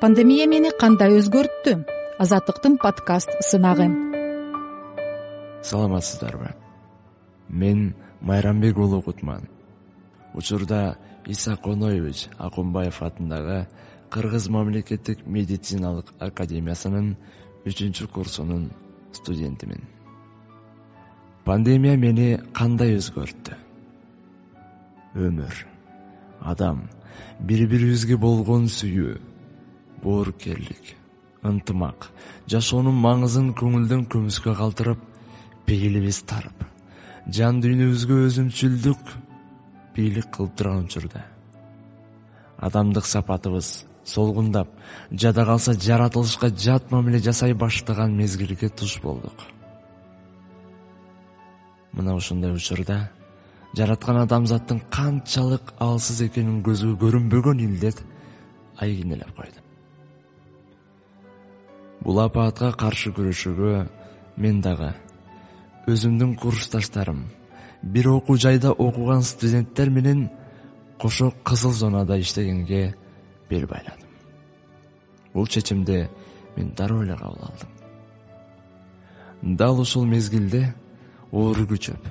[0.00, 1.72] пандемия мени кандай өзгөрттү?
[2.22, 3.88] Азаттыктын подкаст сынагы.
[5.62, 6.54] Саламатсыздарбы?
[7.48, 9.48] Мен майрамбек уулу кутман.
[10.34, 13.66] Учурда иса коноевич акунбаев атындагы
[14.10, 17.16] кыргыз мамлекеттик медициналык академиясынын
[17.66, 18.70] үчүнчү курсунун
[19.12, 19.82] студентимин.
[21.44, 23.56] Пандемия мени кандай өзгөрттү?
[25.16, 25.66] Өмүр
[26.40, 26.86] адам
[27.40, 29.16] бири бирибизге болгон сүйүү
[30.02, 30.94] боорукерлик
[31.48, 32.10] ынтымак
[32.50, 35.04] жашоонун маңызын көңүлдөн көмүскө калтырып
[35.66, 36.64] пейилибиз тарып
[37.38, 39.10] жан дүйнөбүзгө өзүмчүлдүк
[39.96, 41.24] бийлик кылып турган учурда.
[42.58, 44.68] Адамдык сапатыбыз солгундап
[45.10, 49.44] жада калса жаратылышка жат мамиле жасай баштаган мезгилге туш болдук.
[51.92, 53.10] Мына ушундай учурда
[53.76, 58.04] жараткан адамзаттын канчалык алсыз экенин көзгө көрүнбөгөн илдет
[58.78, 59.67] айгинелеп койду
[62.02, 63.74] бул апаатка каршы күрөшүүгө
[64.36, 64.92] мен дагы
[65.88, 67.24] өзүмдүн курсташтарым
[67.82, 70.28] бир окуу жайда окуган студенттер менен
[70.98, 72.94] кошо кызыл зонада иштегенге
[73.48, 74.08] бел байладым.
[75.32, 76.08] Бул чечимди
[76.56, 77.68] мен дароо эле кабыл алдым.
[79.42, 80.74] Дал ушул мезгилде
[81.32, 82.08] оору күчөп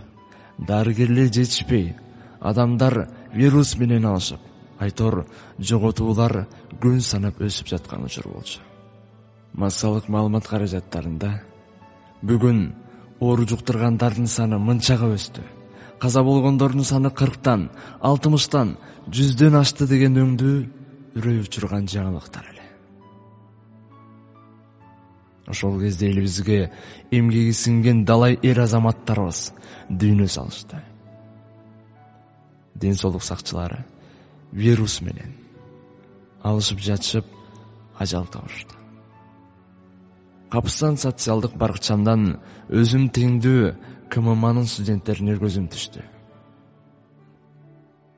[0.57, 1.95] дарыгерлер жетишпей
[2.39, 4.39] адамдар вирус менен алышып
[4.79, 5.25] айтор
[5.59, 6.47] жоготуулар
[6.81, 8.61] күн санап өсүп жаткан учур болчу
[9.57, 11.31] массалык маалымат каражаттарында
[12.21, 12.59] бүгүн
[13.19, 15.41] оору жуктургандардын саны мынчага өстү.
[15.99, 17.69] Каза болгондордун саны кырктан
[18.05, 18.75] алтымыштан
[19.09, 20.57] жүздөн ашты деген өңдүү
[21.17, 22.65] үрөй учурган жаңылыктар эле.
[25.47, 26.71] Ошол кезде элибизге
[27.09, 29.53] эмгеги сиңген далай эр азаматтарыбыз
[29.89, 30.83] дүйнө салышты.
[32.75, 33.85] Ден соолук сакчылары
[34.51, 35.33] вирус менен
[36.45, 37.25] алышып жатышып
[37.97, 38.86] ажал табышты
[40.51, 42.37] капыстан социалдык баракчамдан
[42.69, 43.71] өзүм теңдүү
[44.13, 46.03] кммнын студенттерине көзүм түштү.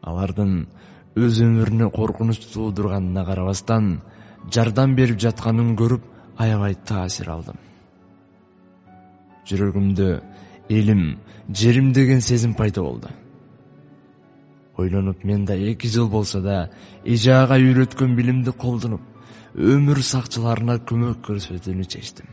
[0.10, 0.54] Алардын
[1.20, 4.00] өз өмүрүнө коркунуч туудурганына карабастан
[4.54, 6.06] жардам берип жатканын көрүп
[6.40, 7.58] аябай таасир алдым.
[9.50, 10.12] Жүрөгүмдө
[10.70, 11.18] элим
[11.50, 13.10] жерим деген сезим пайда болду
[14.80, 16.70] ойлонуп мен да эки жыл болсо да
[17.04, 19.02] эже ага үйрөткөн билимди колдонуп
[19.56, 22.28] өмүр сакчыларына көмөк көрсөтүүнү чечтим.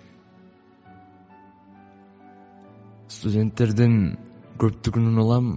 [3.09, 4.17] Студенттердин
[4.61, 5.53] көптүгүнөн улам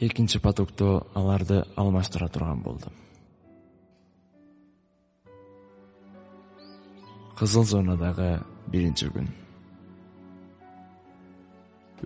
[0.00, 2.94] экинчи потокто аларды алмаштыра турган болдум
[7.36, 8.40] кызыл зонадагы
[8.72, 9.28] биринчи күн.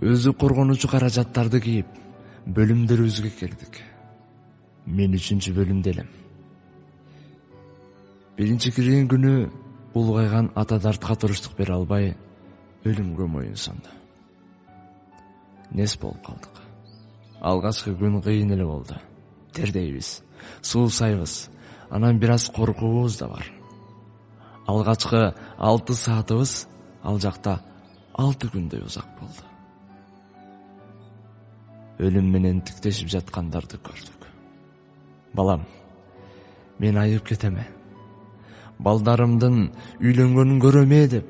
[0.01, 1.99] Өзү коргонуучу каражаттарды кийип
[2.47, 3.81] бөлүмдөрүбүзгө кирдик
[4.91, 6.11] мен үчүнчү бөлүмдө элем.
[8.37, 9.35] Биринчи кирген күнү
[9.95, 12.13] улгайган ата дартка туруштук бере албай
[12.85, 14.01] өлүмгө моюн сунду
[15.73, 16.61] нес болуп калдык?
[17.41, 18.97] Алгачкы күн кыйын эле болду.
[19.53, 20.23] Тердейбиз
[20.63, 21.49] суусайбыз.
[21.91, 23.47] Анан бир аз коркуубуз да бар.
[24.67, 26.67] Алгачкы алты саатыбыз
[27.03, 27.61] ал жакта
[28.15, 29.47] алты күндөй узак болду.
[31.99, 34.30] Өлүм менен тиктешип жаткандарды көрдүк
[35.35, 35.65] балам
[36.79, 37.67] мен айыып кетеме.
[38.81, 39.71] Балдарымдын
[40.01, 41.27] үйлөнгөнүн көрөм э деп.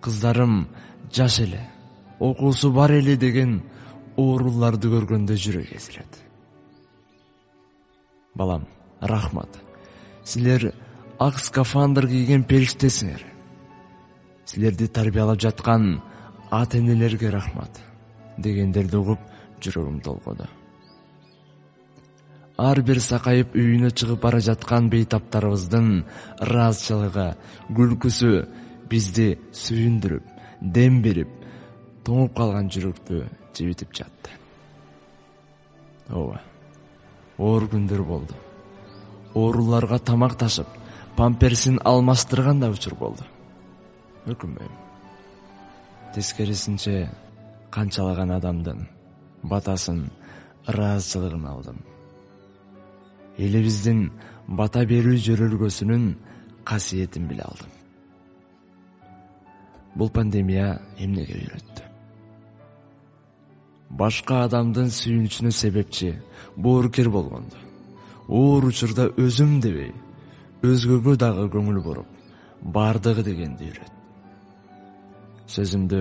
[0.00, 0.66] Кыздарым
[1.12, 1.60] жаш эле
[2.20, 3.62] окуусу бар эле деген
[4.16, 6.22] ооруларды көргөндө жүрөк эзилет
[8.34, 8.66] балам
[9.00, 9.60] рахмат.
[10.24, 10.72] Силер
[11.18, 13.24] ак скафандр кийген периштесиңер
[14.46, 16.00] силерди тарбиялап жаткан
[16.50, 17.80] ата энелерге рахмат.
[18.38, 19.20] Дегендерди угуп
[19.60, 20.48] жүрөгүм толкуду
[22.56, 25.88] ар бир сакайып үйүнө чыгып бара жаткан бейтаптарыбыздын
[26.44, 27.26] ыраазычылыгы
[27.74, 28.30] күлкүсү
[28.90, 30.28] бизди сүйүндүрүп
[30.76, 31.30] дем берип
[32.06, 33.24] тоңуп калган жүрөктү
[33.58, 34.30] жибитип жатты.
[36.10, 36.40] Ооба
[37.38, 38.34] оор күндөр болду.
[39.34, 40.68] Ооруларга тамак ташып
[41.16, 43.26] памперсин алмаштырган да учур болду.
[44.30, 44.70] Өкүнбөйм.
[46.14, 47.10] Тескерисинче
[47.74, 48.86] канчалаган адамдын
[49.42, 50.06] батасын
[50.68, 51.82] ыраазычылыгын алдым
[53.38, 54.10] элибиздин
[54.48, 56.12] бата берүү жөрөлгөсүнүн
[56.64, 57.72] касиетин биле алдым.
[59.94, 61.84] Бул пандемия эмнеге үйрөттү
[63.98, 66.10] башка адамдын сүйүнүчүнө себепчи
[66.56, 67.60] боорукер болгонду
[68.28, 69.92] оор учурда өзүм дебей
[70.66, 72.08] өзгөгө дагы көңүл буруп
[72.76, 73.92] баардыгы дегенди үйрөт
[75.56, 76.00] сөзүмдү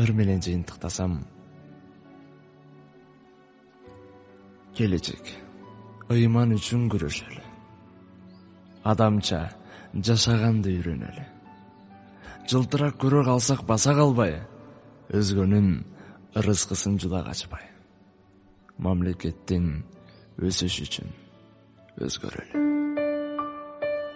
[0.00, 1.18] ыр менен жыйынтыктасам
[4.78, 5.34] келечек
[6.12, 7.42] ыйман үчүн күрөшөлү.
[8.88, 9.42] Адамча
[9.94, 11.24] жашаганды үйрөнөлү
[12.48, 14.38] жылтырак көрө калсак баса калбай
[15.12, 15.68] өзгөнүн
[16.40, 17.64] ырыскысын жула качпай.
[18.78, 19.82] Мамлекеттин
[20.40, 21.12] өсүшү үчүн
[22.06, 22.64] өзгөрөлү.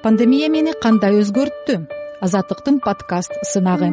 [0.03, 1.83] Пандемия мени кандай өзгөрттү?
[2.23, 3.91] Азаттыктын подкаст сынагы